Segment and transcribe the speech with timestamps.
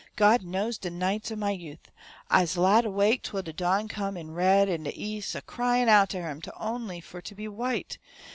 [0.15, 1.91] Gawd knows de nights er my youth
[2.31, 6.27] I'se laid awake twell de dawn come red in de Eas' a cryin' out ter
[6.27, 7.99] Him only fo' ter be white!